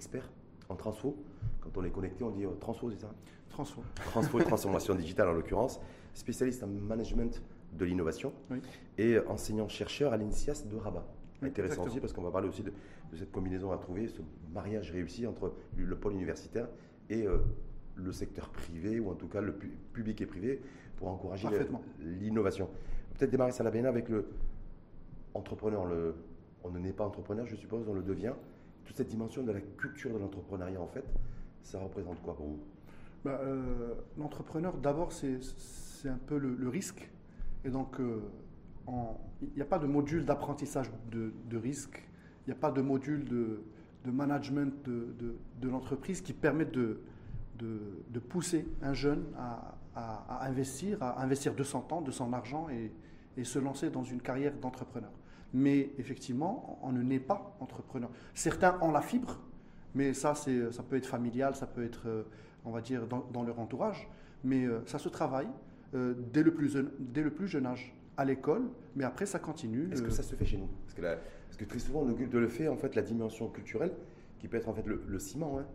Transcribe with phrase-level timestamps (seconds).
[0.00, 0.30] experts
[0.70, 1.14] en transfo.
[1.60, 3.10] Quand on est connecté, on dit euh, transfo, c'est ça?
[3.50, 3.82] Transfo.
[4.06, 5.78] Transfo et transformation digitale en l'occurrence.
[6.14, 7.42] Spécialiste en management
[7.72, 8.32] de l'innovation
[8.96, 11.06] et enseignant-chercheur à l'INSIAS de Rabat.
[11.42, 12.72] Intéressant aussi parce qu'on va parler aussi de,
[13.14, 16.68] cette combinaison à trouver, ce mariage réussi entre le pôle universitaire
[17.08, 17.38] et euh,
[17.94, 19.52] le secteur privé, ou en tout cas le
[19.92, 20.60] public et privé,
[20.96, 21.48] pour encourager
[22.00, 22.68] l'innovation.
[23.14, 24.26] Peut-être démarrer ça la avec le
[25.34, 25.84] entrepreneur.
[25.86, 26.14] Le,
[26.64, 28.34] on ne n'est pas entrepreneur, je suppose, on le devient.
[28.90, 31.04] Toute cette dimension de la culture de l'entrepreneuriat, en fait,
[31.62, 32.58] ça représente quoi pour vous?
[33.24, 35.38] Bah, euh, L'entrepreneur, d'abord, c'est
[36.08, 37.08] un peu le, risque.
[37.64, 38.20] Et donc, euh,
[39.42, 42.02] il n'y a pas de module d'apprentissage de, risque,
[42.44, 43.62] il n'y a pas de module de,
[44.10, 47.00] management de, l'entreprise qui permet de,
[48.28, 53.60] pousser un jeune à, investir, à investir de son temps, de son argent et, se
[53.60, 55.12] lancer dans une carrière d'entrepreneur.
[55.52, 58.10] Mais effectivement, on ne naît pas entrepreneur.
[58.34, 59.40] Certains ont la fibre,
[59.94, 62.22] mais ça, ça peut être familial, ça peut être, euh,
[62.64, 64.08] on va dire, dans, leur entourage.
[64.44, 65.48] Mais euh, ça se travaille
[65.94, 68.62] euh, dès, le plus, dès le plus jeune âge à l'école,
[68.96, 69.88] mais après ça continue.
[69.92, 70.68] Est-ce que ça se fait chez nous?
[70.84, 73.92] Parce que, parce que, très souvent on occulte le fait, en fait, la dimension culturelle,
[74.38, 75.66] qui peut être en fait le, ciment, hein,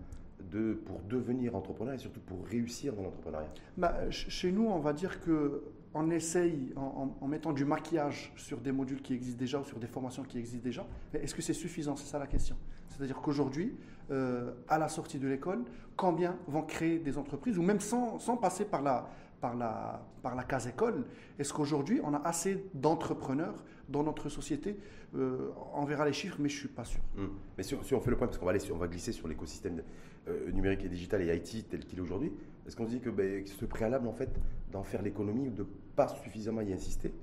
[0.51, 4.93] de, pour devenir entrepreneur et surtout pour réussir dans l'entrepreneuriat bah, Chez nous, on va
[4.93, 5.63] dire que
[5.95, 9.87] on essaye, en, mettant du maquillage sur des modules qui existent déjà ou sur des
[9.87, 11.95] formations qui existent déjà, est-ce que c'est suffisant?
[11.95, 12.57] C'est ça la question.
[12.89, 13.73] C'est-à-dire qu'aujourd'hui,
[14.11, 15.63] euh, à la sortie de l'école,
[15.95, 21.05] combien vont créer des entreprises, ou même sans, passer par la, par la, case école,
[21.39, 24.77] est-ce qu'aujourd'hui, on a assez d'entrepreneurs dans notre société?
[25.15, 26.99] Euh, On verra les chiffres, mais je ne suis pas sûr.
[27.17, 27.29] Hum.
[27.57, 29.81] Mais si, on fait le point, parce qu'on va, va glisser sur l'écosystème
[30.27, 32.31] euh, numérique et digital et IT tel qu'il est aujourd'hui,
[32.65, 34.29] est-ce qu'on se dit que ben, ce préalable, en fait,
[34.71, 37.13] d'en faire l'économie ou de pas suffisamment y insister,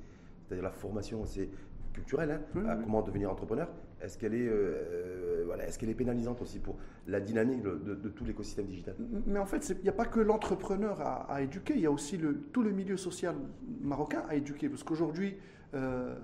[0.46, 1.48] c'est-à-dire la formation, c'est
[1.92, 3.68] culturelle, hein, à comment devenir entrepreneur,
[4.02, 8.24] est-ce qu'elle est, euh, voilà, est, qu'elle est pénalisante aussi pour la dynamique de, tout
[8.24, 8.96] l'écosystème digital?
[9.26, 12.16] Mais en fait, il n'y a pas que l'entrepreneur à, éduquer, il y a aussi
[12.16, 13.36] le, tout le milieu social
[13.80, 14.68] marocain à éduquer.
[14.68, 15.36] Parce qu'aujourd'hui,
[15.74, 16.16] euh,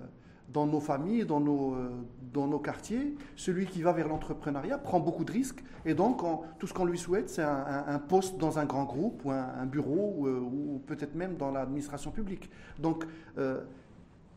[0.51, 1.89] dans nos familles, dans nos, euh,
[2.33, 5.63] dans nos quartiers, celui qui va vers l'entrepreneuriat prend beaucoup de risques.
[5.85, 6.21] Et donc,
[6.57, 10.15] tout ce qu'on lui souhaite, c'est un, poste dans un grand groupe ou un, bureau
[10.17, 12.49] ou, ou peut-être même dans l'administration publique.
[12.77, 13.05] Donc,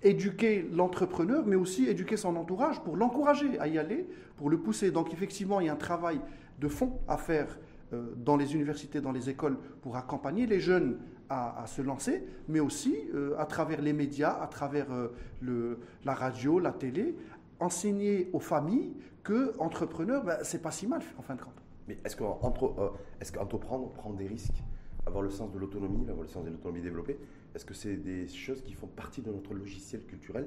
[0.03, 4.07] éduquer l'entrepreneur, mais aussi éduquer son entourage pour l'encourager à y aller,
[4.37, 4.91] pour le pousser.
[4.91, 6.21] Donc effectivement, il y a un travail
[6.59, 7.72] de fond à faire euh,
[8.17, 10.99] dans les universités, dans les écoles, pour accompagner les jeunes
[11.29, 15.09] à, se lancer, mais aussi euh, à travers les médias, à travers euh,
[15.41, 17.17] le, la radio, la télé,
[17.59, 18.93] enseigner aux familles
[19.23, 21.63] que entrepreneur, ben, c'est pas si mal en fin de compte.
[21.89, 24.63] Mais est-ce qu'entreprendre prend des risques
[25.07, 27.19] avoir le sens de l'autonomie, avoir le sens de l'autonomie développée,
[27.55, 30.47] est-ce que c'est des choses qui font partie de notre logiciel culturel,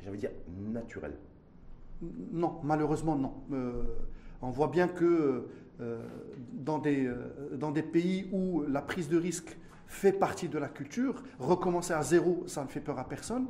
[0.00, 0.36] j'ai envie de dire
[0.72, 1.14] naturel
[2.02, 3.34] Non, malheureusement non.
[3.52, 3.82] Euh,
[4.44, 5.46] on voit bien que
[5.80, 6.02] euh,
[6.52, 7.16] dans, des, euh,
[7.56, 9.56] dans des pays où la prise de risque
[9.86, 13.46] fait partie de la culture, recommencer à zéro, ça ne fait peur à personne.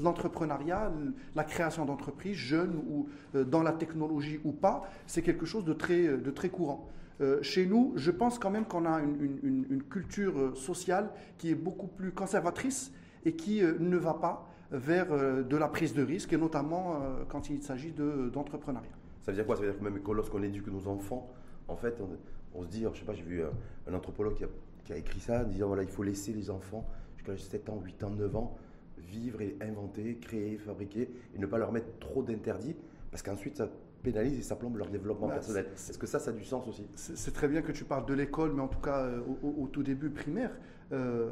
[0.00, 0.92] L'entrepreneuriat,
[1.34, 6.48] la création d'entreprises, jeunes ou dans la technologie ou pas, c'est quelque chose de très,
[6.48, 6.88] courant.
[7.22, 11.54] Euh, chez nous, je pense quand même qu'on a une, culture euh, sociale qui est
[11.54, 12.92] beaucoup plus conservatrice
[13.24, 15.08] et qui euh, ne va pas vers
[15.44, 16.98] de la prise de risque, et notamment
[17.28, 19.01] quand il s'agit d'entrepreneuriat.
[19.22, 19.56] Ça veut dire quoi?
[19.56, 21.30] Ça veut dire que même lorsqu'on éduque nos enfants,
[21.68, 22.00] en fait,
[22.54, 24.34] on, se dit, je sais pas, j'ai vu un, anthropologue
[24.84, 27.80] qui a, écrit ça, en disant, voilà, il faut laisser les enfants jusqu'à 7 ans,
[27.82, 28.58] 8 ans, 9 ans
[28.98, 32.76] vivre et inventer, créer, fabriquer, et ne pas leur mettre trop d'interdits,
[33.10, 33.68] parce qu'ensuite, ça
[34.02, 35.66] pénalise et ça plombe leur développement bah, personnel.
[35.74, 36.86] Est-ce que ça, ça a du sens aussi?
[36.94, 39.82] C'est très bien que tu parles de l'école, mais en tout cas euh, au, tout
[39.82, 40.50] début primaire.
[40.92, 41.30] Euh,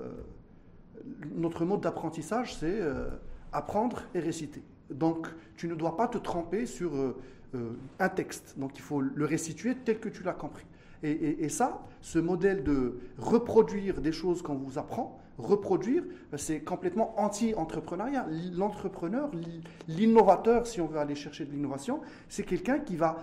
[1.34, 3.08] notre mode d'apprentissage, c'est euh,
[3.52, 4.62] apprendre et réciter.
[4.90, 6.92] Donc tu ne dois pas te tromper sur
[7.98, 8.54] un texte.
[8.58, 10.66] Donc il faut le restituer tel que tu l'as compris.
[11.02, 16.02] Et, ça, ce modèle de reproduire des choses qu'on vous apprend, reproduire,
[16.36, 18.26] c'est complètement anti-entrepreneuriat.
[18.52, 19.30] L'entrepreneur,
[19.88, 23.16] l'innovateur, si on veut aller chercher de l'innovation, c'est quelqu'un qui va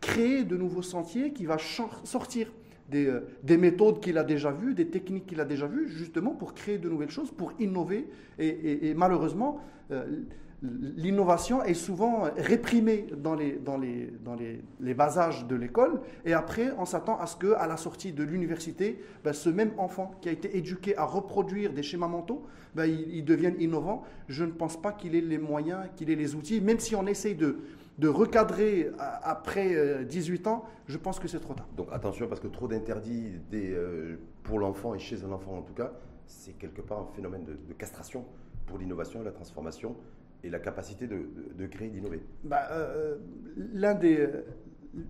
[0.00, 1.58] créer de nouveaux sentiers, qui va
[2.04, 2.50] sortir
[2.88, 6.30] des, euh, des, méthodes qu'il a déjà vues, des techniques qu'il a déjà vues, justement
[6.30, 8.08] pour créer de nouvelles choses, pour innover.
[8.38, 9.60] Et, malheureusement,
[9.90, 10.22] euh,
[10.62, 16.00] l'innovation est souvent réprimée dans les, dans les, dans les, les bas âges de l'école.
[16.24, 20.10] Et après, on s'attend à ce qu'à la sortie de l'université, ben, ce même enfant
[20.20, 22.44] qui a été éduqué à reproduire des schémas mentaux,
[22.74, 24.02] ben, il, devienne innovant.
[24.28, 27.06] Je ne pense pas qu'il ait les moyens, qu'il ait les outils, même si on
[27.06, 27.58] essaye de,
[27.98, 31.68] de recadrer après 18 euh, ans, je pense que c'est trop tard.
[31.76, 35.74] Donc attention, parce que trop d'interdits euh, pour l'enfant et chez un enfant en tout
[35.74, 35.92] cas,
[36.26, 38.24] c'est quelque part un phénomène de, de castration
[38.66, 39.96] pour l'innovation et la transformation
[40.44, 43.16] et la capacité de, créer, d'innover bah, euh,
[43.56, 44.28] L'un des,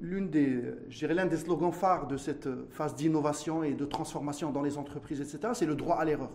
[0.00, 0.62] l'une des,
[1.02, 5.52] l'un des slogans phares de cette phase d'innovation et de transformation dans les entreprises, etc.,
[5.54, 6.30] c'est le droit à l'erreur.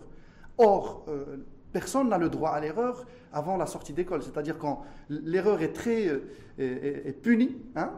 [0.58, 1.38] Or, euh,
[1.72, 4.22] personne n'a le droit à l'erreur avant la sortie d'école.
[4.22, 6.20] C'est-à-dire quand l'erreur est très
[7.22, 7.90] punie, hein,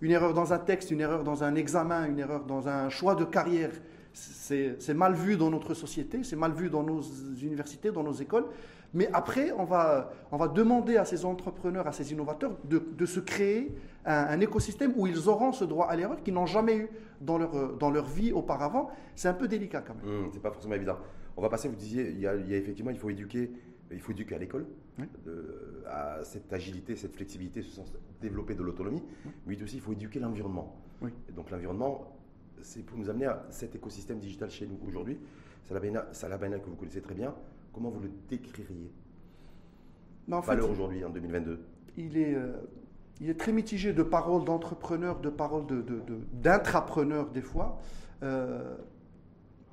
[0.00, 3.14] une erreur dans un texte, une erreur dans un examen, une erreur dans un choix
[3.14, 3.72] de carrière,
[4.14, 7.02] c'est mal vu dans notre société, c'est mal vu dans nos
[7.42, 8.46] universités, dans nos écoles.
[8.94, 13.20] Mais après, on va, on va demander à ces entrepreneurs, à ces innovateurs de, se
[13.20, 13.74] créer
[14.04, 16.90] un, écosystème où ils auront ce droit à l'erreur qu'ils n'ont jamais eu
[17.20, 18.90] dans leur, dans leur vie auparavant.
[19.16, 20.04] C'est un peu délicat quand même.
[20.04, 20.98] Ce mmh, c'est pas forcément évident.
[21.36, 23.50] On va passer, vous disiez, il y a, effectivement, il faut éduquer,
[23.90, 24.66] il faut éduquer à l'école,
[25.86, 29.02] à cette agilité, cette flexibilité, ce sens développer de l'autonomie,
[29.46, 30.76] mais aussi il faut éduquer l'environnement.
[31.34, 32.16] donc l'environnement,
[32.60, 35.18] c'est pour nous amener à cet écosystème digital chez nous aujourd'hui.
[35.64, 37.34] Salabena, que vous connaissez très bien,
[37.72, 38.92] comment vous le décririez?
[40.30, 41.60] En Valeur aujourd'hui, en 2022
[41.96, 42.52] il est, euh,
[43.20, 45.64] il est très mitigé de paroles d'entrepreneurs, de paroles
[46.32, 47.78] d'intrapreneurs de, des fois.
[48.22, 48.74] Euh,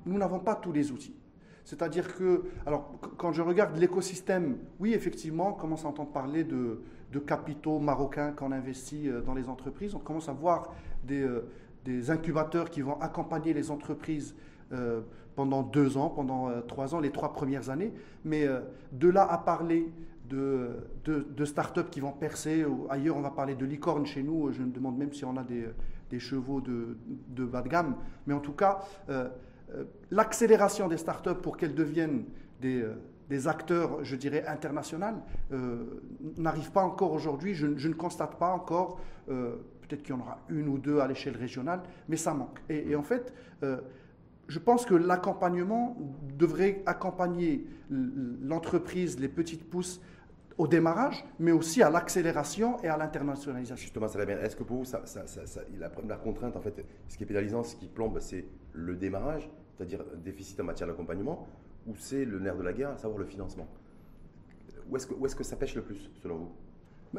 [0.06, 1.16] nous n'avons pas tous les outils.
[1.64, 6.80] C'est-à-dire que, alors, quand je regarde l'écosystème, oui, effectivement, on commence à entendre parler de,
[7.12, 9.94] de capitaux marocains qu'on investit euh, dans les entreprises.
[9.94, 10.74] On commence à voir
[11.04, 11.26] des,
[11.84, 14.34] des incubateurs qui vont accompagner les entreprises
[14.72, 15.00] euh,
[15.36, 17.92] pendant deux ans, pendant euh, trois ans, les trois premières années.
[18.24, 18.60] Mais euh,
[18.92, 19.90] de là à parler
[20.28, 20.70] de,
[21.04, 24.70] de, start-up qui vont percer, ailleurs on va parler de licorne chez nous, je me
[24.70, 25.64] demande même si on a des,
[26.08, 26.96] des chevaux de,
[27.28, 27.96] de, bas de gamme.
[28.26, 28.78] Mais en tout cas,
[30.12, 32.24] l'accélération des start-up pour qu'elles deviennent
[32.60, 32.84] des
[33.28, 35.22] des acteurs, je dirais, internationaux,
[36.36, 37.54] n'arrive pas encore aujourd'hui.
[37.54, 39.00] Je, ne constate pas encore
[39.90, 42.60] Peut-être qu'il y en aura une ou deux à l'échelle régionale, mais ça manque.
[42.68, 43.34] Et, en fait,
[43.64, 43.80] euh,
[44.50, 45.96] je pense que l'accompagnement
[46.36, 50.00] devrait accompagner l'entreprise, les petites pousses
[50.58, 53.76] au démarrage, mais aussi à l'accélération et à l'internationalisation.
[53.76, 54.38] Justement, ça va bien.
[54.40, 55.02] Est-ce que pour vous, ça,
[55.78, 59.48] la première contrainte, en fait, ce qui est pénalisant, ce qui plombe, c'est le démarrage,
[59.76, 61.46] c'est-à-dire déficit en matière d'accompagnement,
[61.86, 63.68] ou c'est le nerf de la guerre, à savoir le financement?
[64.90, 66.52] Où est-ce que, est que ça pêche le plus, selon vous?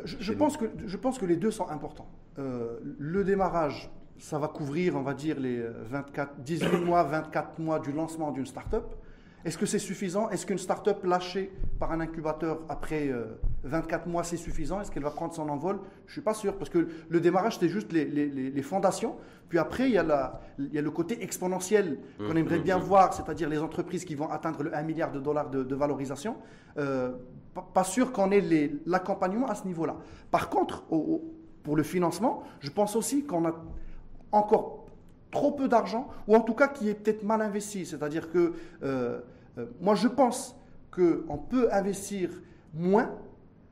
[0.03, 2.09] Je, pense que, je pense que les deux sont importants.
[2.39, 7.79] Euh, le démarrage, ça va couvrir, on va dire, les 24, 18 mois, 24 mois
[7.79, 8.95] du lancement d'une start-up.
[9.43, 10.29] Est-ce que c'est suffisant?
[10.29, 13.11] Est-ce qu'une start-up lâchée par un incubateur après
[13.63, 14.81] 24 euh, mois, c'est suffisant?
[14.81, 15.79] Est-ce qu'elle va prendre son envol?
[16.05, 19.15] Je ne suis pas sûr, parce que le démarrage, c'est juste les, les, les, fondations.
[19.49, 22.59] Puis après, il y a, la, il y a le côté exponentiel qu'on mmh, aimerait
[22.59, 22.81] mmh, bien mmh.
[22.81, 26.37] voir, c'est-à-dire les entreprises qui vont atteindre le 1 milliard de dollars de, valorisation.
[26.77, 27.13] Euh,
[27.73, 29.97] pas, sûr qu'on ait l'accompagnement à ce niveau-là.
[30.29, 30.83] Par contre,
[31.63, 33.55] pour le financement, je pense aussi qu'on a
[34.31, 34.81] encore
[35.31, 37.85] trop peu d'argent, ou en tout cas qui est peut-être mal investi.
[37.85, 39.19] C'est-à-dire que euh,
[39.57, 40.55] euh, moi, je pense
[40.91, 42.29] qu'on peut investir
[42.73, 43.09] moins,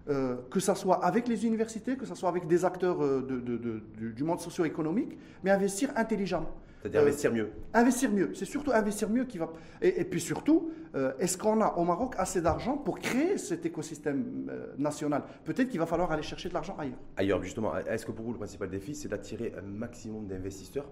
[0.10, 4.40] euh, que ce soit avec les universités, que ce soit avec des acteurs du monde
[4.40, 6.52] socio-économique, mais investir intelligemment.
[6.82, 7.50] C'est-à-dire investir mieux.
[7.74, 8.34] Investir mieux.
[8.34, 9.52] C'est surtout investir mieux qui va.
[9.82, 10.72] Et, puis surtout,
[11.20, 15.24] est-ce qu'on a au Maroc assez d'argent pour créer cet écosystème national?
[15.44, 17.00] Peut-être qu'il va falloir aller chercher de l'argent ailleurs.
[17.18, 17.76] Ailleurs, justement.
[17.78, 20.90] Est-ce que pour vous, le principal défi, c'est d'attirer un maximum d'investisseurs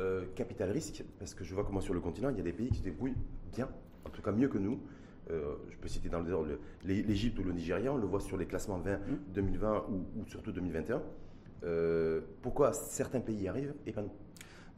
[0.00, 2.54] euh, capital risque, parce que je vois comment sur le continent, il y a des
[2.54, 3.18] pays qui se débrouillent
[3.52, 3.68] bien,
[4.06, 4.80] en tout cas mieux que nous.
[5.30, 8.46] Euh, je peux citer dans le l'Égypte ou le Nigeria, on le voit sur les
[8.46, 8.98] classements 20,
[9.34, 9.94] 2020 mmh.
[10.20, 11.02] ou, surtout 2021.
[11.64, 14.12] Euh, pourquoi certains pays y arrivent et pas nous?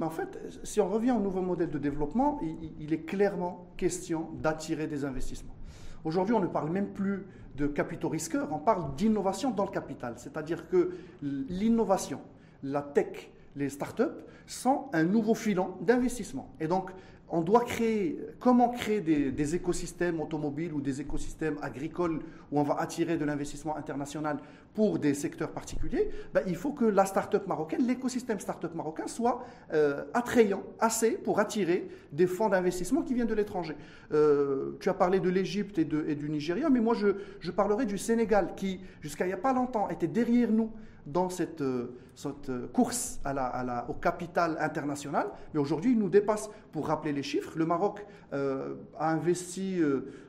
[0.02, 2.40] Mais en fait, si on revient au nouveau modèle de développement,
[2.80, 5.54] il, est clairement question d'attirer des investissements.
[6.02, 7.24] Aujourd'hui, on ne parle même plus
[7.56, 10.14] de capitaux risqueurs, on parle d'innovation dans le capital.
[10.16, 10.90] C'est-à-dire que
[11.22, 12.20] l'innovation,
[12.64, 14.02] la tech, les startups
[14.44, 16.52] sont un nouveau filon d'investissement.
[16.58, 16.90] Et donc,
[17.32, 22.20] on doit créer, comment créer des, écosystèmes automobiles ou des écosystèmes agricoles
[22.50, 24.36] où on va attirer de l'investissement international
[24.74, 29.44] pour des secteurs particuliers ben, Il faut que la start-up marocaine, l'écosystème start-up marocain soit
[29.72, 33.76] euh, attrayant assez pour attirer des fonds d'investissement qui viennent de l'étranger.
[34.12, 37.08] Euh, tu as parlé de l'Égypte et, du Nigeria, mais moi je,
[37.40, 40.70] je parlerai du Sénégal qui, jusqu'à il n'y a pas longtemps, était derrière nous
[41.06, 45.92] dans cette, euh, cette euh, course à la, à la, au capital international, mais aujourd'hui
[45.92, 46.50] il nous dépasse.
[46.72, 49.82] Pour rappeler les chiffres, le Maroc euh, a investi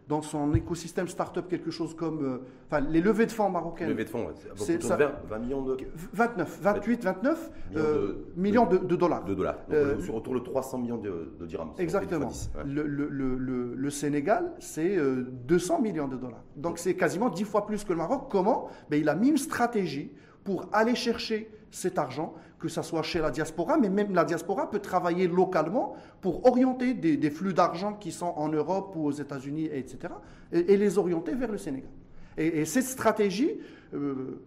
[0.09, 2.41] dans son écosystème start-up quelque chose comme.
[2.67, 3.87] enfin, les levées de fonds marocaines.
[3.87, 4.97] Levées de fonds, c'est 20,
[5.29, 5.77] 20, millions de.
[6.11, 7.51] 29, 28, 29
[8.35, 9.23] millions, de, dollars.
[9.23, 9.59] De dollars.
[10.01, 11.71] sur autour de 300 millions de, dirhams.
[11.77, 12.29] Exactement.
[12.65, 16.43] le, le, le, le, Sénégal, c'est 200 millions de dollars.
[16.57, 18.27] Donc c'est quasiment 10 fois plus que le Maroc.
[18.29, 18.67] Comment?
[18.89, 20.11] Ben, Il a mis une stratégie
[20.43, 24.69] pour aller chercher cet argent, que ce soit chez la diaspora, mais même la diaspora
[24.69, 29.65] peut travailler localement pour orienter des, flux d'argent qui sont en Europe ou aux États-Unis,
[29.65, 30.13] etc.,
[30.51, 31.89] et, les orienter vers le Sénégal.
[32.37, 33.59] Et, cette stratégie,
[33.93, 34.39] euh,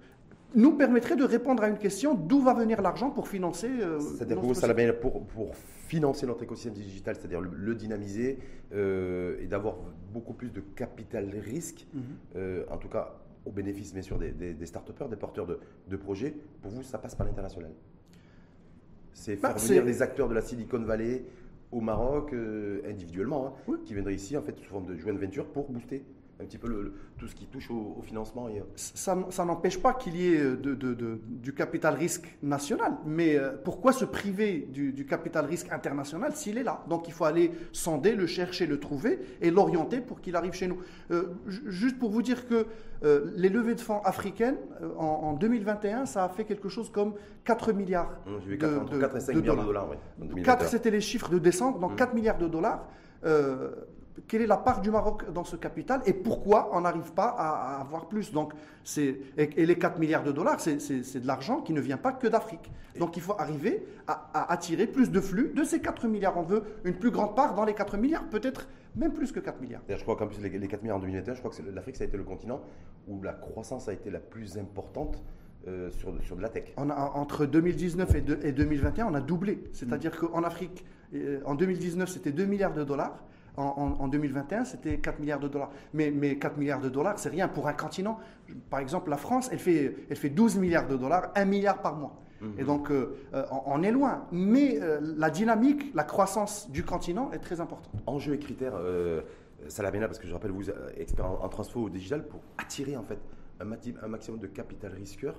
[0.55, 3.69] nous permettrait de répondre à une question d'où va venir l'argent pour financer.
[4.17, 4.41] c'est-à-dire
[5.01, 5.55] pour, pour,
[5.89, 8.39] financer notre écosystème digital, c'est-à-dire le, dynamiser
[8.73, 9.77] et d'avoir
[10.13, 12.65] beaucoup plus de capital risque, mhm.
[12.71, 13.15] en tout cas
[13.47, 16.35] au bénéfice bien sûr des, des, start-upers, des porteurs de, de projets.
[16.61, 17.71] Pour vous, ça passe par l'international
[19.13, 21.25] C'est bah, faire venir les acteurs de la Silicon Valley
[21.73, 25.47] au Maroc euh, individuellement, hein, qui viendraient ici en fait sous forme de joint venture
[25.47, 26.05] pour booster
[26.41, 28.49] un petit peu le, tout ce qui touche au, financement.
[28.49, 28.63] Et...
[28.77, 33.37] Ça, ça n'empêche pas qu'il y ait euh, de, de, du capital risque national, mais
[33.37, 36.85] euh, pourquoi se priver du, du capital risque international s'il est là?
[36.89, 40.67] Donc il faut aller sonder, le chercher, le trouver et l'orienter pour qu'il arrive chez
[40.67, 40.79] nous.
[41.11, 42.67] Euh, juste pour vous dire que
[43.37, 44.57] les levées de fonds africaines,
[44.97, 47.15] en, 2021, ça a fait quelque chose comme
[47.45, 48.11] 4 milliards.
[48.27, 49.89] Mmh, 4, de, 4 et 5 milliards de dollars.
[50.19, 52.17] Oui, 4, c'était les chiffres de décembre, donc 4 mmh.
[52.17, 52.89] milliards de dollars
[54.27, 57.81] quelle est la part du Maroc dans ce capital et pourquoi on n'arrive pas à,
[57.81, 58.33] avoir plus.
[58.33, 58.53] Donc,
[58.97, 62.27] et, et, les 4 milliards de dollars, c'est de l'argent qui ne vient pas que
[62.27, 62.71] d'Afrique.
[62.99, 66.37] Donc il faut arriver à, attirer plus de flux de ces 4 milliards.
[66.37, 69.61] On veut une plus grande part dans les 4 milliards, peut-être même plus que 4
[69.61, 69.83] milliards.
[69.89, 72.07] Je crois qu'en plus, les, 4 milliards en 2021, je crois que l'Afrique, ça a
[72.07, 72.61] été le continent
[73.09, 75.23] où la croissance a été la plus importante.
[75.69, 76.73] Euh, sur, sur, de la tech.
[76.77, 79.65] On a, entre 2019 et, 2021, on a doublé.
[79.73, 83.25] C'est-à-dire qu'en Afrique, euh, en 2019, c'était 2 milliards de dollars
[83.57, 85.71] en, 2021, c'était 4 milliards de dollars.
[85.95, 88.19] Mais, mais 4 milliards de dollars, c'est rien pour un continent.
[88.71, 91.97] Par exemple, la France, elle fait, elle fait 12 milliards de dollars, 1 milliard par
[91.97, 92.17] mois.
[92.43, 92.67] Et mhm.
[92.67, 94.27] donc, euh, euh, on, est loin.
[94.31, 97.95] Mais euh, la dynamique, la croissance du continent est très importante.
[98.07, 98.75] Enjeux et critères,
[99.69, 103.03] Salamena, parce que je rappelle, vous êtes expert en, en transfo digital, pour attirer en
[103.03, 103.19] fait
[103.61, 103.67] un,
[104.03, 105.35] un maximum de capital risqueur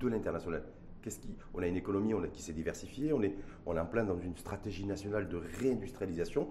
[0.00, 0.62] de l'international.
[1.02, 3.34] Qu'est-ce qui, on a une économie on a, qui s'est diversifiée, on est,
[3.66, 6.48] on est en plein dans une stratégie nationale de réindustrialisation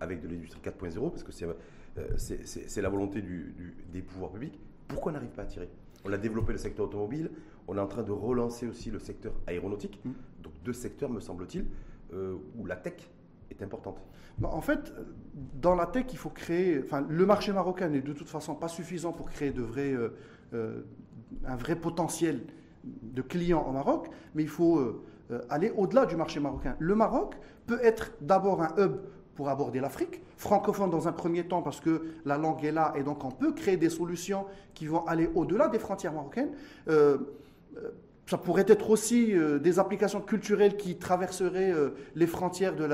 [0.00, 3.54] avec de l'industrie 4.0, parce que euh, c'est la volonté du,
[3.92, 4.58] des pouvoirs publics.
[4.86, 5.68] Pourquoi on n'arrive pas à tirer?
[6.04, 7.30] On a développé le secteur automobile,
[7.66, 10.12] on est en train de relancer aussi le secteur aéronautique, mm.
[10.42, 11.66] donc deux secteurs, me semble-t-il,
[12.12, 13.10] euh, où la tech
[13.50, 14.00] est importante.
[14.38, 14.92] Bah, en fait,
[15.60, 16.80] dans la tech, il faut créer.
[16.82, 19.92] Enfin, le marché marocain n'est de toute façon pas suffisant pour créer de vrais,
[20.52, 20.82] euh,
[21.44, 22.42] un vrai potentiel
[23.12, 26.76] de clients au Maroc, mais il faut euh, euh, aller au-delà du marché marocain.
[26.78, 27.36] Le Maroc
[27.66, 28.96] peut être d'abord un hub
[29.34, 33.02] pour aborder l'Afrique, francophone dans un premier temps parce que la langue est là et
[33.04, 36.50] donc on peut créer des solutions qui vont aller au-delà des frontières marocaines.
[36.88, 37.18] Euh,
[38.26, 41.72] ça pourrait être aussi des applications culturelles qui traverseraient
[42.14, 42.84] les frontières de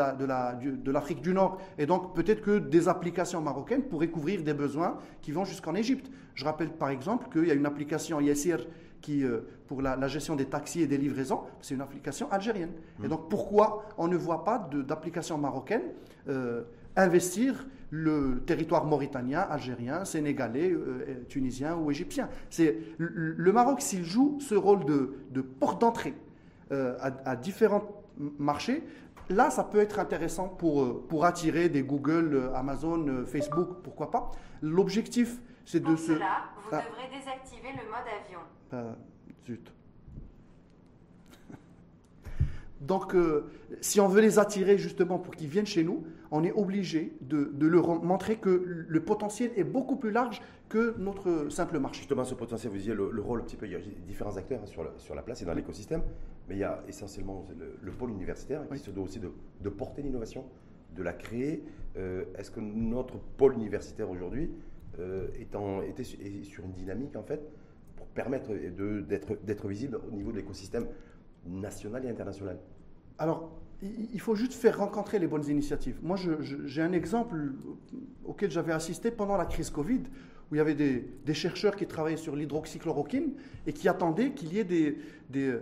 [0.92, 1.58] l'Afrique de du Nord.
[1.76, 6.08] Et donc peut-être que des applications marocaines pourraient couvrir des besoins qui vont jusqu'en Égypte.
[6.34, 8.64] Je rappelle par exemple qu'il y a une application Yassir
[9.04, 12.72] qui, euh, pour la, gestion des taxis et des livraisons, c'est une application algérienne.
[13.00, 13.08] Et mmh.
[13.08, 15.82] donc pourquoi on ne voit pas d'application marocaine
[16.28, 16.62] euh,
[16.96, 22.30] investir le territoire mauritanien, algérien, sénégalais, euh, tunisien ou égyptien?
[22.48, 26.14] C'est le Maroc s'il joue ce rôle de, porte d'entrée
[26.70, 27.84] à, différents
[28.38, 28.82] marchés.
[29.28, 34.30] Là, ça peut être intéressant pour, pour attirer des Google, Amazon, Facebook, pourquoi pas.
[34.62, 36.14] L'objectif, c'est de se...
[36.14, 36.82] Cela, vous ah.
[36.82, 38.40] devrez désactiver le mode avion.
[38.72, 38.96] Ah,
[39.46, 39.72] zut.
[42.80, 43.44] Donc, euh,
[43.80, 47.66] si on veut les attirer justement pour qu'ils viennent chez nous, on est obligé de,
[47.66, 52.00] leur montrer que le potentiel est beaucoup plus large que notre simple marché.
[52.00, 54.60] Justement, ce potentiel, vous disiez le, rôle un petit peu, il y a différents acteurs
[54.62, 56.02] hein, sur, la, sur la place et dans l'écosystème,
[56.48, 57.46] mais il y a essentiellement
[57.80, 60.44] le, pôle universitaire qui se doit aussi de, porter l'innovation,
[60.96, 61.62] de la créer.
[61.96, 64.50] Euh, est-ce que notre pôle universitaire aujourd'hui
[64.98, 67.48] euh, est, est sur une dynamique en fait
[68.14, 70.86] permettre d'être visible au niveau de l'écosystème
[71.46, 72.58] national et international
[73.18, 73.50] Alors,
[73.82, 75.98] il faut juste faire rencontrer les bonnes initiatives.
[76.02, 77.52] Moi, j'ai un exemple
[78.24, 80.00] auquel j'avais assisté pendant la crise Covid,
[80.50, 83.32] où il y avait des, chercheurs qui travaillaient sur l'hydroxychloroquine
[83.66, 85.60] et qui attendaient qu'il y ait des,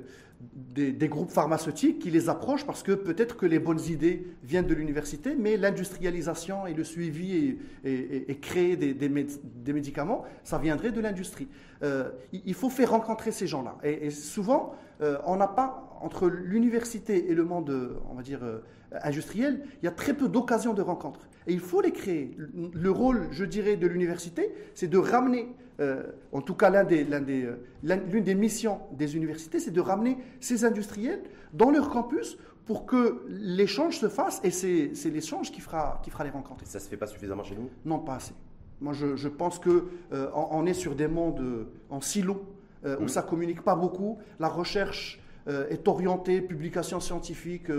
[1.09, 5.37] groupes pharmaceutiques qui les approchent parce que peut-être que les bonnes idées viennent de l'université,
[5.39, 11.49] mais l'industrialisation et le suivi et, créer des, médicaments, ça viendrait de l'industrie.
[11.83, 13.77] Euh, il faut faire rencontrer ces gens-là.
[13.83, 18.59] Et, souvent, euh, on n'a pas, entre l'université et le monde, on va dire, euh,
[19.03, 21.29] industriel, il y a très peu d'occasions de rencontres.
[21.47, 22.37] Et il faut les créer.
[22.73, 25.49] Le rôle, je dirais, de l'université, c'est de ramener,
[25.83, 30.17] euh, en tout cas l'une des, des, euh, des, missions des universités, c'est de ramener
[30.39, 31.23] ces industriels
[31.53, 36.23] dans leur campus pour que l'échange se fasse, et c'est l'échange qui fera, qui fera
[36.23, 36.63] les rencontres.
[36.63, 37.69] Et ça ne se fait pas suffisamment chez nous?
[37.85, 38.35] Non, pas assez.
[38.81, 42.45] Moi, je, je pense qu'on euh, on est sur des mondes en silo,
[42.85, 43.09] où mmh.
[43.09, 44.19] ça ne communique pas beaucoup.
[44.41, 47.71] La recherche est orientée, publication scientifique,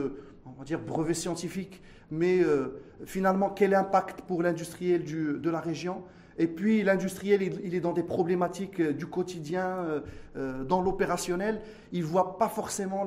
[0.45, 1.81] on va dire brevet scientifique,
[2.11, 2.41] mais
[3.05, 6.03] finalement, quel impact pour l'industriel de la région?
[6.37, 9.99] Et puis l'industriel, il, est dans des problématiques euh, du quotidien, euh,
[10.35, 11.61] euh, dans l'opérationnel.
[11.91, 13.05] Il ne voit pas forcément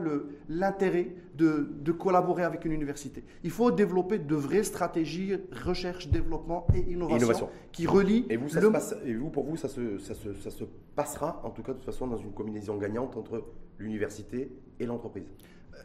[0.48, 3.24] l'intérêt de, de, collaborer avec une université.
[3.42, 8.26] Il faut développer de vraies stratégies recherche, développement et innovation, qui relient.
[8.30, 10.64] Et vous, ça se passe, et vous pour vous, ça se, ça, se, ça se
[10.94, 13.44] passera, en tout cas de toute façon, dans une combinaison gagnante entre
[13.78, 15.24] l'université et l'entreprise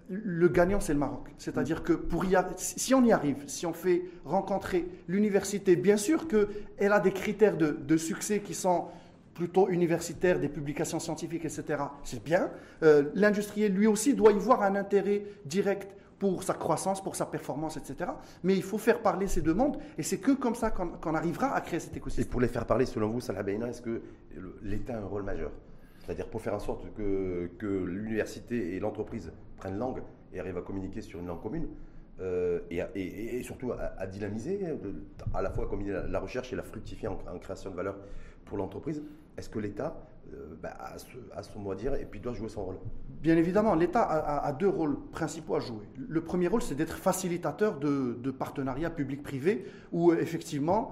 [0.09, 1.29] le gagnant, c'est le Maroc.
[1.37, 6.27] C'est-à-dire que pour y si on y arrive, si on fait rencontrer l'université, bien sûr
[6.27, 8.87] qu'elle a des critères de, succès qui sont
[9.33, 11.83] plutôt universitaires, des publications scientifiques, etc.
[12.03, 12.51] C'est bien.
[12.83, 17.25] Euh, l'industriel, lui aussi, doit y voir un intérêt direct pour sa croissance, pour sa
[17.25, 18.11] performance, etc.
[18.43, 21.61] Mais il faut faire parler ces demandes, et c'est que comme ça qu'on arrivera à
[21.61, 22.25] créer cet écosystème.
[22.25, 24.01] Et pour les faire parler, selon vous, Salah Beina, est-ce que
[24.61, 25.51] l'État a un rôle majeur?
[26.03, 27.49] C'est-à-dire pour faire en sorte que,
[27.85, 30.01] l'université et l'entreprise prennent langue
[30.33, 31.67] et arrivent à communiquer sur une langue commune.
[32.19, 34.75] Euh, et, surtout à, dynamiser, euh,
[35.33, 37.97] à la fois combiner la, recherche et la fructifier en, création de valeur
[38.45, 39.01] pour l'entreprise.
[39.37, 39.97] Est-ce que l'État
[40.33, 40.77] euh, bah,
[41.33, 42.75] a, son mot à dire et puis doit jouer son rôle?
[43.21, 45.85] Bien évidemment, l'État a, deux rôles principaux à jouer.
[45.97, 50.91] Le premier rôle, c'est d'être facilitateur de, partenariats public-privé, où effectivement,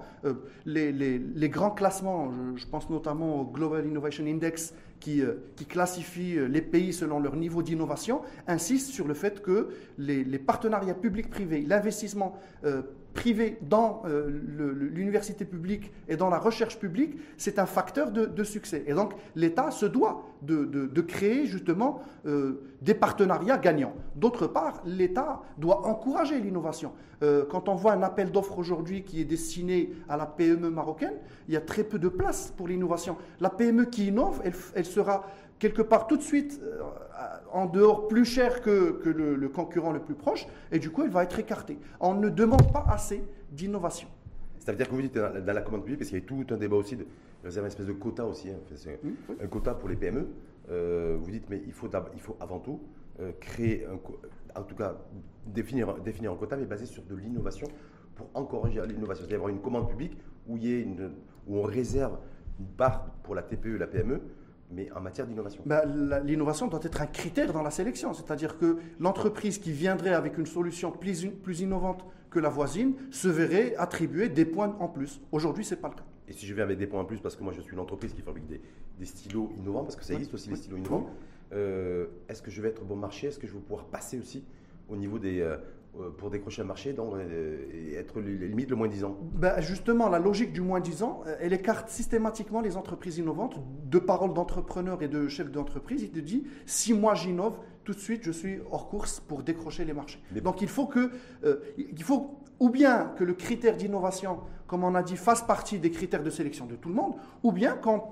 [0.64, 6.36] les, les, grands classements, je, pense notamment au Global Innovation Index, qui, euh, qui classifie
[6.36, 11.62] euh, les pays selon leur niveau d'innovation, insiste sur le fait que les, partenariats publics-privés,
[11.62, 12.82] l'investissement euh,
[13.14, 18.84] privé dans l'université publique et dans la recherche publique, c'est un facteur de, succès.
[18.86, 23.94] Et donc l'État se doit de, créer justement des partenariats gagnants.
[24.16, 26.92] D'autre part, l'État doit encourager l'innovation.
[27.20, 31.14] quand on voit un appel d'offres aujourd'hui qui est destiné à la PME marocaine,
[31.48, 33.16] il y a très peu de place pour l'innovation.
[33.40, 34.40] La PME qui innove,
[34.74, 35.24] elle sera
[35.60, 36.80] quelque part tout de suite euh,
[37.52, 41.10] en dehors plus cher que, que le, concurrent le plus proche, et du coup, elle
[41.10, 41.78] va être écartée.
[42.00, 44.08] On ne demande pas assez d'innovation.
[44.58, 46.46] Ça veut dire que vous dites dans la commande publique, parce qu'il y a tout
[46.50, 47.06] un débat aussi, de,
[47.44, 48.56] vous avez une espèce de quota aussi, hein,
[49.42, 50.28] un quota pour les PME.
[50.70, 52.80] Euh, vous dites, mais il faut, il faut avant tout
[53.20, 53.98] euh, créer, un,
[54.58, 54.96] en tout cas
[55.46, 57.66] définir, définir un quota, mais basé sur de l'innovation
[58.14, 59.22] pour encourager l'innovation.
[59.22, 61.10] C'est-à-dire avoir une commande publique où, il y ait une,
[61.46, 62.18] où on réserve
[62.58, 64.20] une part pour la TPE et la PME
[64.70, 65.84] mais en matière d'innovation bah,
[66.24, 70.46] L'innovation doit être un critère dans la sélection, c'est-à-dire que l'entreprise qui viendrait avec une
[70.46, 75.20] solution plus, plus innovante que la voisine se verrait attribuer des points en plus.
[75.32, 76.04] Aujourd'hui, ce n'est pas le cas.
[76.28, 77.80] Et si je viens avec des points en plus, parce que moi je suis une
[77.80, 78.60] entreprise qui fabrique des,
[78.98, 81.10] des stylos innovants, parce que ça existe aussi les stylos innovants,
[81.52, 83.26] euh, est-ce que je vais être bon marché?
[83.26, 84.44] Est-ce que je vais pouvoir passer aussi
[84.88, 85.56] au niveau des, euh,
[86.18, 90.08] pour décrocher un marché donc, euh, et être limite le moins 10 ans ben Justement,
[90.08, 93.58] la logique du moins 10 ans, euh, elle écarte systématiquement les entreprises innovantes.
[93.84, 97.98] De paroles d'entrepreneurs et de chefs d'entreprise, il te dit si moi j'innove, tout de
[97.98, 100.20] suite je suis hors course pour décrocher les marchés.
[100.42, 101.10] Donc il faut que,
[101.76, 105.90] il faut ou bien que le critère d'innovation, comme on a dit, fasse partie des
[105.90, 108.02] critères de sélection de tout le monde, ou bien qu'on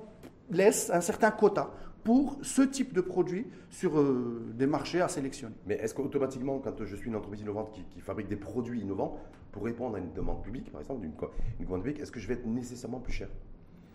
[0.50, 1.70] laisse un certain quota
[2.04, 5.54] pour ce type de produit sur euh, des marchés à sélectionner.
[5.66, 9.18] Mais est-ce qu'automatiquement, quand je suis une entreprise innovante qui, fabrique des produits innovants,
[9.52, 12.34] pour répondre à une demande publique, par exemple, d'une commande publique, est-ce que je vais
[12.34, 13.28] être nécessairement plus cher?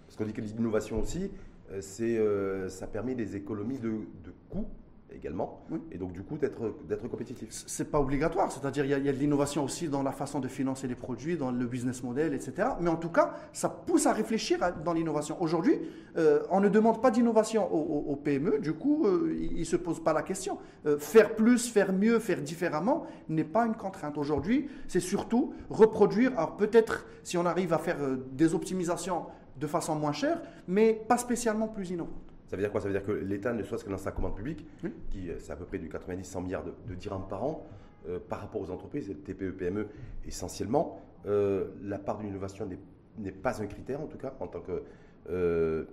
[0.06, 1.32] Parce qu'on dit que l'innovation aussi,
[1.72, 4.06] euh, c'est, euh, ça permet des économies de
[4.50, 4.68] coûts
[5.14, 6.74] également, et donc du coup d'être,
[7.10, 7.48] compétitif.
[7.68, 10.88] C'est pas obligatoire, c'est-à-dire il y, a, de l'innovation aussi dans la façon de financer
[10.88, 12.70] les produits, dans le business model, etc.
[12.80, 15.42] Mais en tout cas, ça pousse à réfléchir dans l'innovation.
[15.42, 15.80] Aujourd'hui,
[16.18, 20.04] euh, on ne demande pas d'innovation aux, PME, du coup, euh, ils ne se posent
[20.04, 20.58] pas la question.
[20.86, 24.18] Euh, faire plus, faire mieux, faire différemment n'est pas une contrainte.
[24.18, 27.98] Aujourd'hui, c'est surtout reproduire, alors peut-être si on arrive à faire
[28.32, 29.26] des optimisations
[29.60, 32.23] de façon moins chère, mais pas spécialement plus innovante.
[32.54, 32.82] Ça veut dire quoi?
[32.82, 34.64] Ça veut dire que l'État, ne soit ce que dans sa commande publique,
[35.10, 37.66] qui euh, c'est à peu près du 90-100 milliards de, dirhams par an,
[38.08, 39.88] euh, par rapport aux entreprises, TPE, PME
[40.28, 42.70] essentiellement, euh, la part de l'innovation
[43.18, 45.88] n'est pas un critère en tout cas en tant que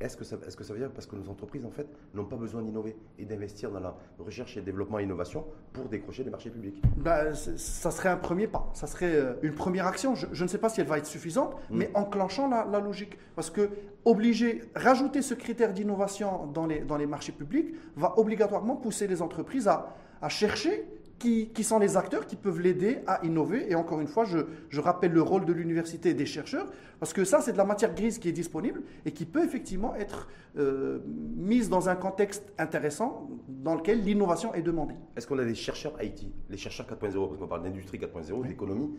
[0.00, 2.24] est-ce que, ça, est que ça veut dire parce que nos entreprises, en fait, n'ont
[2.24, 6.30] pas besoin d'innover et d'investir dans la recherche et développement et innovation pour décrocher les
[6.30, 6.82] marchés publics?
[6.96, 10.14] Ben, Ça serait un premier pas, ça serait euh, une première action.
[10.14, 11.76] Je, ne sais pas si elle va être suffisante, mm.
[11.76, 13.18] mais enclenchant la, la, logique.
[13.34, 13.70] Parce que
[14.04, 19.22] obliger, rajouter ce critère d'innovation dans les, dans les marchés publics va obligatoirement pousser les
[19.22, 20.86] entreprises à, à chercher
[21.18, 23.70] qui, sont les acteurs qui peuvent l'aider à innover.
[23.70, 27.24] Et encore une fois, je, rappelle le rôle de l'université et des chercheurs, parce que
[27.24, 30.98] ça, c'est de la matière grise qui est disponible et qui peut effectivement être euh,
[31.06, 34.96] mise dans un contexte intéressant dans lequel l'innovation est demandée.
[35.16, 38.90] Est-ce qu'on a des chercheurs IT, les chercheurs 4.0, parce qu'on parle d'industrie 4.0, d'économie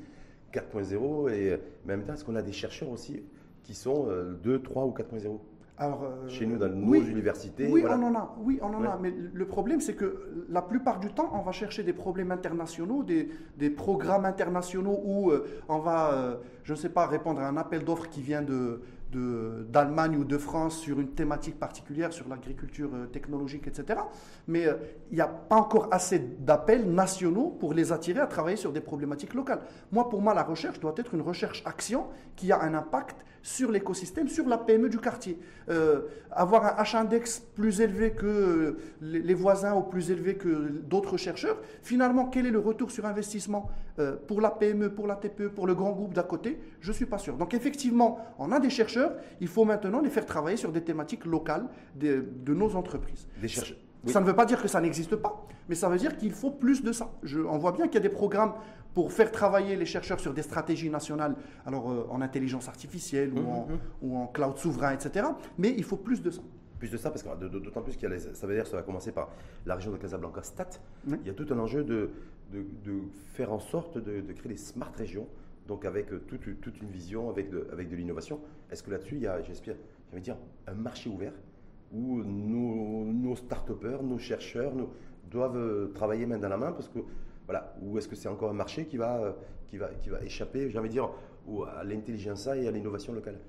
[0.53, 3.21] 4.0, et en même temps, est-ce qu'on a des chercheurs aussi
[3.63, 4.07] qui sont
[4.43, 5.39] 2, euh, 3 ou 4.0
[5.77, 8.35] alors, euh, Chez nous, dans nos universités Oui, on en a.
[8.39, 8.97] Oui, on en a.
[9.01, 13.03] Mais le problème, c'est que la plupart du temps, on va chercher des problèmes internationaux,
[13.03, 17.47] des, des programmes internationaux où euh, on va, euh, je ne sais pas, répondre à
[17.47, 18.81] un appel d'offres qui vient de,
[19.69, 23.99] d'Allemagne ou de France sur une thématique particulière, sur l'agriculture technologique, etc.
[24.47, 24.75] Mais euh,
[25.11, 28.81] il n'y a pas encore assez d'appels nationaux pour les attirer à travailler sur des
[28.81, 29.61] problématiques locales.
[29.91, 32.05] Moi, pour moi, la recherche doit être une recherche-action
[32.35, 35.37] qui a un impact sur l'écosystème, sur la PME du quartier.
[35.69, 36.01] Euh,
[36.31, 42.25] avoir un H-index plus élevé que les voisins ou plus élevé que d'autres chercheurs, finalement,
[42.25, 43.69] quel est le retour sur investissement
[44.27, 46.59] pour la PME, pour la TPE, pour le grand groupe d'à côté?
[46.79, 47.37] Je ne suis pas sûr.
[47.37, 51.25] Donc effectivement, on a des chercheurs il faut maintenant les faire travailler sur des thématiques
[51.25, 53.27] locales de, nos entreprises.
[54.05, 56.51] Ça ne veut pas dire que ça n'existe pas, mais ça veut dire qu'il faut
[56.51, 57.11] plus de ça.
[57.49, 58.53] on voit bien qu'il y a des programmes
[58.93, 61.35] pour faire travailler les chercheurs sur des stratégies nationales,
[61.65, 63.79] alors euh, en intelligence artificielle ou, en, mhm, mhm.
[64.01, 65.25] ou, en, cloud souverain, etc.
[65.57, 66.41] Mais il faut plus de ça
[66.79, 68.75] plus de ça, parce que d'autant plus qu'il y a ça veut dire que ça
[68.75, 69.29] va commencer par
[69.65, 70.67] la région de Casablanca Stat.
[71.07, 72.09] Il y a tout un enjeu de,
[72.51, 73.03] de,
[73.35, 75.25] faire en sorte de, créer des smart régions
[75.65, 78.41] donc avec euh, toute, toute une vision, avec de, avec de l'innovation.
[78.69, 79.75] Est-ce que là-dessus, il y a, j'espère,
[80.15, 80.35] dire,
[80.67, 81.31] un marché ouvert?
[81.93, 84.89] Où nos, nos start-upers, nos chercheurs nous,
[85.29, 86.99] doivent euh, travailler main dans la main parce que,
[87.45, 89.31] voilà, ou est-ce que c'est encore un marché qui va, euh,
[89.67, 91.09] qui va, qui va échapper, j'ai envie de dire,
[91.75, 93.39] à l'intelligence et à l'innovation locale?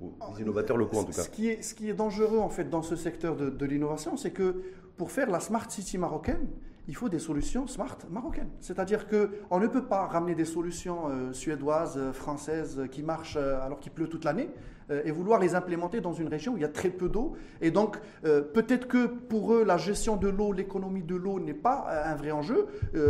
[0.00, 1.22] Aux ah, innovateurs locaux en tout cas.
[1.22, 4.16] Ce qui est, ce qui est dangereux en fait dans ce secteur de, de l'innovation,
[4.16, 4.62] c'est que
[4.96, 6.48] pour faire la Smart City marocaine,
[6.88, 8.50] il faut des solutions smart marocaines.
[8.60, 13.36] C'est-à-dire qu'on ne peut pas ramener des solutions euh, suédoises, euh, françaises, euh, qui marchent
[13.36, 14.48] alors qu'il pleut toute l'année,
[15.04, 17.32] et vouloir les implémenter dans une région où il y a très peu d'eau.
[17.62, 21.86] Et donc, peut-être que pour eux, la gestion de l'eau, l'économie de l'eau n'est pas
[22.04, 22.66] un vrai enjeu.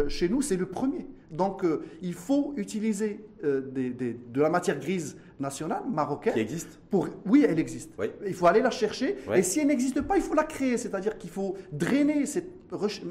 [0.07, 1.09] chez nous, c'est le premier.
[1.33, 1.65] Donc,
[2.01, 6.35] il faut utiliser de la matière grise nationale, marocaine.
[6.35, 7.91] Qui existe pour, Oui, elle existe.
[8.27, 9.17] Il faut aller la chercher.
[9.35, 10.77] Et si elle n'existe pas, il faut la créer.
[10.77, 12.62] C'est-à-dire qu'il faut drainer cette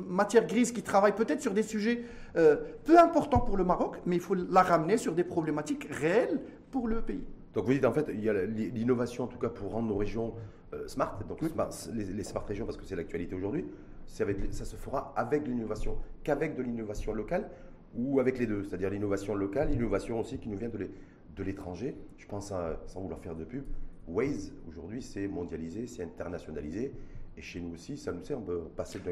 [0.08, 2.04] matière grise qui travaille peut-être sur des sujets
[2.36, 6.40] euh, peu importants pour le Maroc, mais il faut la ramener sur des problématiques réelles
[6.72, 7.24] pour le pays.
[7.54, 9.98] Donc vous dites en fait, il y a l'innovation en tout cas pour rendre nos
[9.98, 10.34] régions
[10.74, 13.66] euh, smart, donc les, smart régions parce que c'est l'actualité aujourd'hui,
[14.06, 14.26] ça
[14.66, 17.50] se fera avec de l'innovation, qu'avec de l'innovation locale
[17.96, 21.96] ou avec les deux, c'est-à-dire l'innovation locale, l'innovation aussi qui nous vient de l'étranger.
[22.18, 23.64] Je pense, à, sans vouloir faire de pub,
[24.08, 26.94] Waze aujourd'hui c'est mondialisé, c'est internationalisé.
[27.38, 29.06] Et chez nous aussi, ça nous sert, de passer de,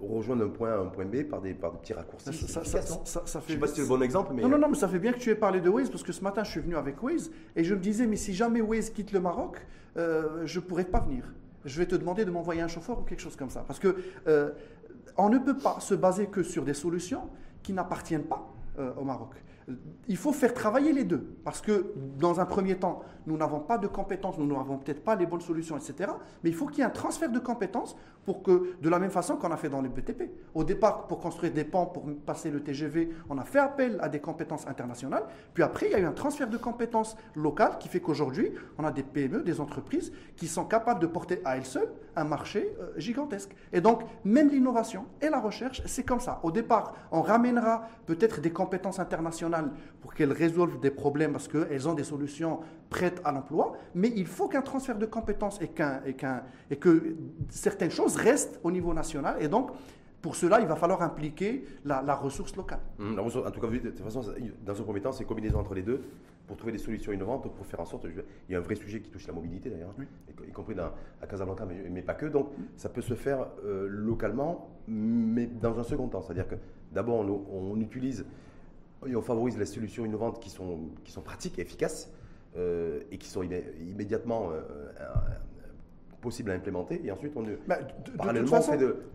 [0.00, 2.32] rejoindre un point A à un point B par des, par des petits raccourcis.
[2.32, 3.52] Ça, ça, ça, ça fait...
[3.52, 4.42] Je ne sais pas si c'est le bon exemple, mais...
[4.42, 6.12] Non, non, non, mais ça fait bien que tu aies parlé de Waze, parce que
[6.12, 8.90] ce matin, je suis venu avec Waze, et je me disais, mais si jamais Waze
[8.90, 11.24] quitte le Maroc, euh, je ne pourrais pas venir.
[11.64, 13.64] Je vais te demander de m'envoyer un chauffeur ou quelque chose comme ça.
[13.66, 14.50] Parce que euh,
[15.16, 17.28] on ne peut pas se baser que sur des solutions
[17.62, 19.34] qui n'appartiennent pas euh, au Maroc
[20.08, 21.36] il faut faire travailler les deux.
[21.44, 25.14] Parce que, dans un premier temps, nous n'avons pas de compétences, nous n'avons peut-être pas
[25.14, 26.10] les bonnes solutions, etc.
[26.42, 27.96] Mais il faut qu'il y ait un transfert de compétences
[28.28, 30.24] pour que, de la même façon qu'on a fait dans les BTP.
[30.54, 34.10] Au départ, pour construire des ponts, pour passer le TGV, on a fait appel à
[34.10, 35.22] des compétences internationales.
[35.54, 38.84] Puis après, il y a eu un transfert de compétences locales qui fait qu'aujourd'hui, on
[38.84, 42.76] a des PME, des entreprises qui sont capables de porter à elles seules un marché
[42.80, 43.54] euh, gigantesque.
[43.72, 46.40] Et donc, même l'innovation et la recherche, c'est comme ça.
[46.42, 51.88] Au départ, on ramènera peut-être des compétences internationales pour qu'elles résolvent des problèmes parce qu'elles
[51.88, 55.70] ont des solutions prêtes à l'emploi, mais il faut qu'un transfert de compétences et,
[56.06, 56.16] et,
[56.70, 57.16] et que
[57.50, 59.36] certaines choses restent au niveau national.
[59.40, 59.70] Et donc,
[60.20, 62.80] pour cela, il va falloir impliquer la, ressource locale.
[62.98, 64.22] Mmh, en tout cas, de toute façon,
[64.64, 66.02] dans un premier temps, c'est combinaison entre les deux
[66.46, 68.06] pour trouver des solutions innovantes, pour faire en sorte.
[68.48, 69.94] Il y a un vrai sujet qui touche la mobilité d'ailleurs,
[70.46, 72.26] y, compris à Casablanca, mais, pas que.
[72.26, 76.22] Donc, ça peut se faire euh, localement, mais dans un second temps.
[76.22, 76.56] C'est-à-dire que
[76.90, 78.24] d'abord, on, on, utilise
[79.06, 82.12] et on favorise les solutions innovantes qui sont, qui sont pratiques et efficaces
[82.56, 84.60] euh, et qui sont immédiatement euh,
[85.00, 85.04] euh,
[86.20, 87.00] possibles à implémenter.
[87.04, 87.78] Et ensuite, on, bah,
[88.16, 88.58] parallèlement,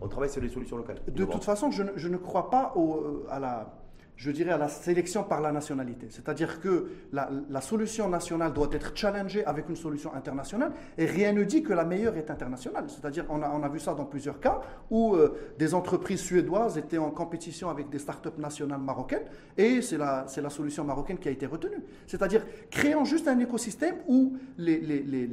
[0.00, 0.98] on, travaille sur les solutions locales.
[1.08, 3.83] De toute façon, je ne, je ne crois pas au, à la
[4.16, 6.06] je dirais, à la sélection par la nationalité.
[6.10, 11.42] C'est-à-dire que la, solution nationale doit être challengée avec une solution internationale et rien ne
[11.42, 12.84] dit que la meilleure est internationale.
[12.88, 16.78] C'est-à-dire, on a, on a vu ça dans plusieurs cas où euh, des entreprises suédoises
[16.78, 19.24] étaient en compétition avec des startups nationales marocaines
[19.56, 21.82] et c'est la, la solution marocaine qui a été retenue.
[22.06, 25.26] C'est-à-dire, créant juste un écosystème où les, les, les,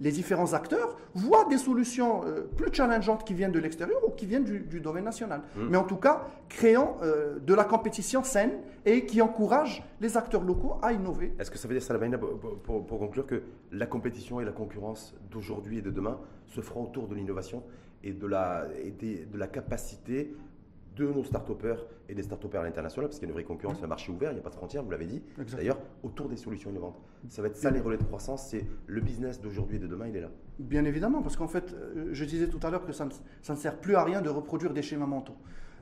[0.00, 4.26] les différents acteurs voient des solutions euh, plus challengeantes qui viennent de l'extérieur ou qui
[4.26, 5.42] viennent du, domaine national.
[5.56, 5.68] Mmh.
[5.68, 8.52] Mais en tout cas, créant euh, de la compétition saine
[8.84, 11.34] et qui encourage les acteurs locaux à innover.
[11.38, 15.14] Est-ce que ça veut dire, Salamaina, pour, pour, conclure, que la compétition et la concurrence
[15.30, 17.62] d'aujourd'hui et de demain se feront autour de l'innovation
[18.02, 20.34] et, de la, de la capacité
[20.96, 23.82] de nos start-upers et des start-upers à l'international, parce qu'il y a une vraie concurrence,
[23.82, 25.22] un marché ouvert, il n'y a pas de frontières, vous l'avez dit.
[25.56, 27.00] D'ailleurs, autour des solutions innovantes.
[27.28, 30.08] Ça va être ça les relais de croissance, c'est le business d'aujourd'hui et de demain,
[30.08, 30.30] il est là.
[30.58, 33.76] Bien évidemment, parce qu'en fait, euh, je disais tout à l'heure que ça ne, sert
[33.76, 35.36] plus à rien de reproduire des schémas mentaux.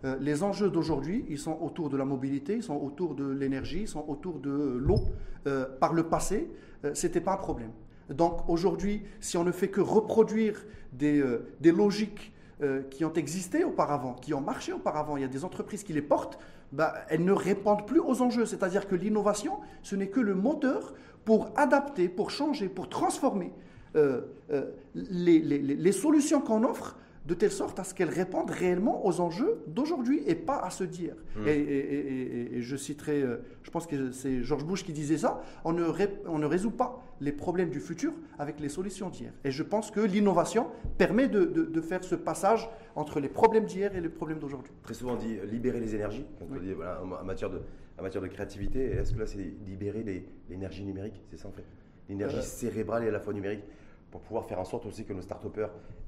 [0.05, 3.83] Euh, les enjeux d'aujourd'hui, ils sont autour de la mobilité, ils sont autour de l'énergie,
[3.83, 5.01] ils sont autour de l'eau.
[5.47, 6.51] Euh, par le passé,
[6.95, 7.71] ce n'était pas un problème.
[8.11, 11.23] Donc aujourd'hui, si on ne fait que reproduire des,
[11.65, 12.33] logiques
[12.63, 15.93] euh, qui ont existé auparavant, qui ont marché auparavant, il y a des entreprises qui
[15.93, 16.39] les portent,
[16.73, 18.47] bah, elles ne répondent plus aux enjeux.
[18.47, 23.53] C'est-à-dire que l'innovation, ce n'est que le moteur pour adapter, pour changer, pour transformer
[23.97, 26.97] euh, euh, les, solutions qu'on offre
[27.29, 30.83] de telle sorte à ce qu'elles répondent réellement aux enjeux d'aujourd'hui et pas à se
[30.83, 31.15] dire.
[31.37, 31.47] Hmm.
[31.47, 35.85] Et, je citerai, euh, je pense que c'est George Bush qui disait ça, on ne,
[36.27, 39.33] on ne résout pas les problèmes du futur avec les solutions d'hier.
[39.45, 43.95] Et je pense que l'innovation permet de, de, faire ce passage entre les problèmes d'hier
[43.95, 44.73] et les problèmes d'aujourd'hui.
[44.83, 47.61] Très souvent on dit euh, libérer les énergies, quand on dit, voilà, en, matière de,
[47.99, 48.87] en matière de créativité.
[48.93, 50.03] Est-ce que là c'est libérer
[50.49, 51.21] l'énergie numérique?
[51.31, 51.65] C'est ça en fait
[52.09, 53.65] L'énergie euh, cérébrale et à la fois numérique
[54.11, 55.47] pour pouvoir faire en sorte aussi que nos start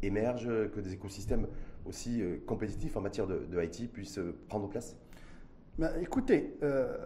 [0.03, 1.47] émergent, que des écosystèmes
[1.87, 4.97] aussi euh, compétitifs en matière de, IT puissent euh, prendre place
[5.79, 6.97] bah, Écoutez, euh,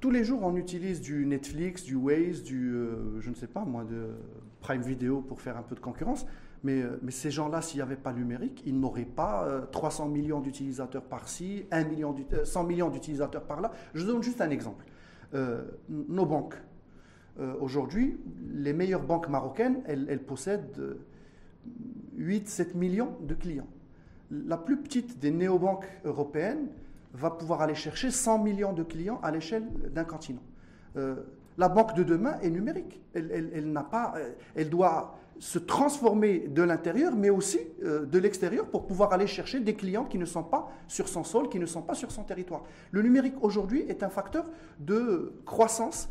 [0.00, 2.72] tous les jours on utilise du Netflix, du Waze, du,
[3.20, 4.10] je ne sais pas moi, de
[4.60, 6.26] Prime Video pour faire un peu de concurrence.
[6.64, 10.40] Mais, mais ces gens-là, s'il n'y avait pas le numérique, ils n'auraient pas 300 millions
[10.40, 11.66] d'utilisateurs par-ci,
[12.42, 13.70] 100 millions d'utilisateurs par-là.
[13.94, 14.84] Je donne juste un exemple.
[15.88, 16.60] nos banques,
[17.40, 18.18] euh, aujourd'hui,
[18.52, 20.96] les meilleures banques marocaines, elles, possèdent
[22.18, 23.68] 8-7 euh, millions de clients.
[24.30, 26.68] La plus petite des néobanques européennes
[27.14, 30.42] va pouvoir aller chercher 100 millions de clients à l'échelle d'un continent.
[30.96, 31.16] Euh,
[31.56, 33.00] la banque de demain est numérique.
[33.14, 39.74] Elle, doit se transformer de l'intérieur, mais aussi de l'extérieur pour pouvoir aller chercher des
[39.74, 42.62] clients qui ne sont pas sur son sol, qui ne sont pas sur son territoire.
[42.92, 44.46] Le numérique aujourd'hui est un facteur
[44.78, 46.08] de croissance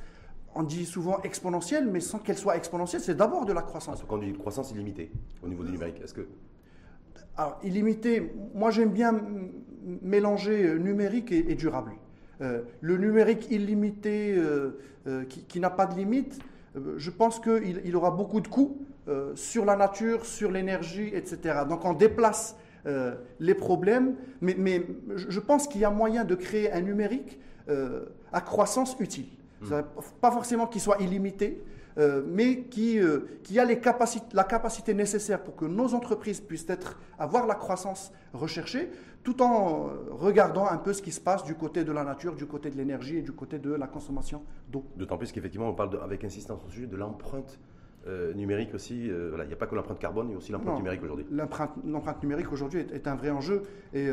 [0.57, 4.03] on dit souvent exponentielle, mais sans qu'elle soit exponentielle, c'est d'abord de la croissance.
[4.07, 5.11] Quand on dit croissance illimitée
[5.43, 6.27] au niveau du numérique, est-ce que...
[7.37, 9.21] Alors, illimité, moi j'aime bien
[10.01, 11.91] mélanger numérique et, durable.
[12.41, 16.39] Euh, le numérique illimité euh, euh, qui, n'a pas de limite,
[16.97, 18.81] je pense qu'il il aura beaucoup de coûts
[19.35, 21.61] sur la nature, sur l'énergie, etc.
[21.67, 22.57] Donc on déplace
[23.39, 27.39] les problèmes, mais, mais je pense qu'il y a moyen de créer un numérique
[28.31, 29.27] à croissance utile.
[30.21, 31.63] Pas forcément qu'il soit illimité,
[31.97, 36.41] euh, mais qui, euh, qui a les capacités, la capacité nécessaire pour que nos entreprises
[36.41, 38.89] puissent être, avoir la croissance recherchée,
[39.23, 42.45] tout en regardant un peu ce qui se passe du côté de la nature, du
[42.45, 44.85] côté de l'énergie et du côté de la consommation d'eau.
[44.95, 47.59] D'autant plus qu'effectivement, on parle avec insistance au sujet de l'empreinte
[48.05, 49.09] euh, numérique aussi.
[49.09, 51.25] voilà, il n'y a pas que l'empreinte carbone, il y a aussi l'empreinte numérique aujourd'hui.
[51.31, 53.63] L'empreinte numérique aujourd'hui est, est, un vrai enjeu.
[53.93, 54.07] Et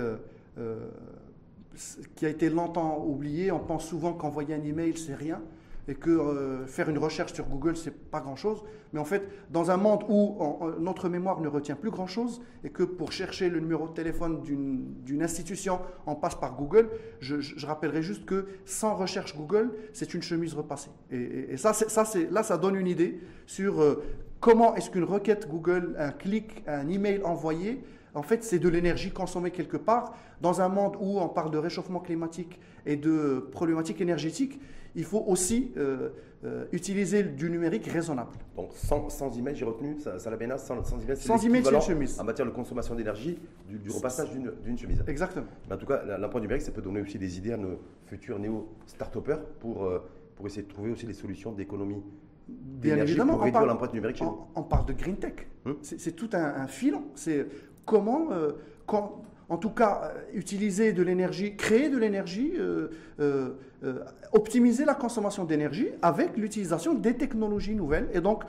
[2.17, 3.53] qui a été longtemps oublié.
[3.53, 5.41] On pense souvent qu'envoyer un email, c'est rien
[5.89, 8.63] et que euh, faire une recherche sur Google, c'est pas grand-chose.
[8.93, 10.39] Mais en fait, dans un monde où
[10.79, 15.23] notre mémoire ne retient plus grand-chose et que pour chercher le numéro de téléphone d'une
[15.23, 16.89] institution, on passe par Google,
[17.21, 20.91] je, rappellerai juste que sans recherche Google, c'est une chemise repassée.
[21.11, 24.05] Et, ça, ça là, ça donne une idée sur euh,
[24.41, 27.83] comment est-ce qu'une requête Google, un clic, un email envoyé,
[28.15, 30.15] en fait, c'est de l'énergie consommée quelque part.
[30.41, 34.61] Dans un monde où on parle de réchauffement climatique et de problématiques énergétiques,
[34.95, 36.11] il faut aussi euh,
[36.45, 38.31] euh, utiliser du numérique raisonnable.
[38.57, 41.63] Donc sans, sans email, j'ai retenu, ça, ça la sans, sans email, c'est sans email,
[41.69, 42.21] une chemise.
[42.21, 45.03] En matière de consommation d'énergie, du, repassage d'une chemise.
[45.07, 45.47] Exactement.
[45.71, 49.45] en tout cas, l'emploi numérique, ça peut donner aussi des idées à nos futurs néo-start-upers
[49.59, 50.01] pour, euh,
[50.37, 52.03] pour essayer de trouver aussi des solutions d'économie
[52.47, 55.33] Bien évidemment, pour réduire l'empreinte numérique on, on, parle de green tech.
[55.65, 55.79] Hum?
[55.81, 57.05] C'est tout un, un filon.
[57.15, 57.47] C'est
[57.85, 58.53] comment, euh,
[59.49, 62.89] en tout cas, euh, utiliser de l'énergie, créer de l'énergie, euh,
[64.33, 68.09] optimiser la consommation d'énergie avec l'utilisation des technologies nouvelles.
[68.15, 68.45] Et donc,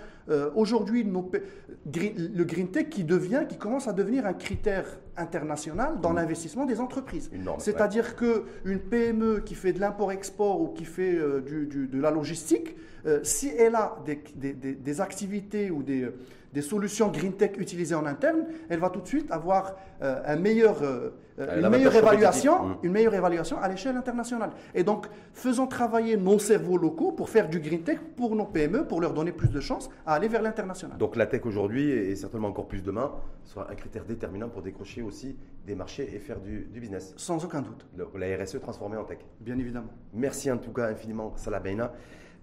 [0.56, 4.86] aujourd'hui, le green tech qui devient, qui commence à devenir un critère
[5.18, 6.16] international dans mmh.
[6.16, 7.30] l'investissement des entreprises.
[7.60, 12.78] C'est-à-dire qu'une PME qui fait de l'import-export ou qui fait de la logistique,
[13.24, 16.10] si elle a des activités ou des
[16.56, 20.38] des solutions green tech utilisées en interne, elle va tout de suite avoir euh, un
[20.38, 22.78] meilleur, euh, euh, une, meilleure évaluation, mmh.
[22.84, 24.52] une meilleure évaluation à l'échelle internationale.
[24.74, 28.88] Et donc, faisons travailler nos cerveaux locaux pour faire du green tech pour nos PME,
[28.88, 30.98] pour leur donner plus de chances à aller vers l'international.
[30.98, 33.12] Donc la tech aujourd'hui, et certainement encore plus demain,
[33.44, 35.36] sera un critère déterminant pour décrocher aussi
[35.68, 37.14] des marchés et faire du, business.
[37.18, 37.86] Sans aucun doute.
[38.16, 39.20] la RSE transformée en tech.
[39.42, 39.92] Bien évidemment.
[40.14, 41.92] Merci en tout cas infiniment, Salah Beina.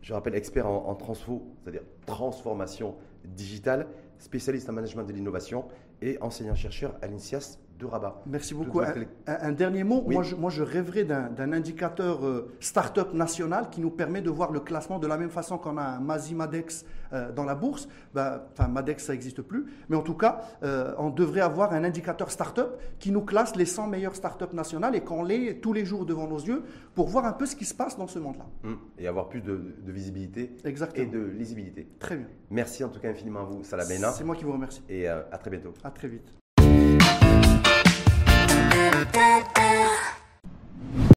[0.03, 3.87] Je rappelle expert en, en transfo, c'est-à-dire transformation digitale,
[4.22, 5.66] spécialiste en management de l'innovation
[6.00, 8.23] et enseignant-chercheur à l'INSIAS de Rabat.
[8.27, 8.81] Merci beaucoup.
[9.27, 10.03] Un, dernier mot.
[10.07, 14.53] Moi, je, moi, je rêverais d'un indicateur euh, start-up national qui nous permet de voir
[14.53, 17.88] le classement de la même façon qu'on a un Mazi Madex euh, dans la bourse.
[18.14, 19.66] Ben, enfin, Madex, ça n'existe plus.
[19.88, 23.66] Mais en tout cas, euh, on devrait avoir un indicateur start-up qui nous classe les
[23.66, 26.62] 100 meilleures start-up nationales et qu'on les tous les jours devant nos yeux
[26.95, 28.47] pour voir un peu ce qui se passe dans ce monde-là.
[28.64, 30.57] Hum, et avoir plus de, visibilité
[30.95, 31.88] et de lisibilité.
[31.99, 32.27] Très bien.
[32.51, 34.12] Merci en tout cas infiniment à vous, Salah Bena.
[34.12, 34.83] C'est moi qui vous remercie.
[34.88, 35.73] Et à très bientôt.
[35.83, 36.41] À très vite.
[39.12, 39.62] Da da